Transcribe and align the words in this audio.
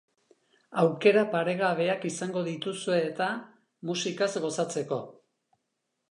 Aukera 0.83 1.25
paregabeak 1.33 2.07
izango 2.09 2.41
dituzue 2.47 2.97
eta, 3.09 3.27
musikaz 3.91 4.31
gozatzeko. 4.47 4.99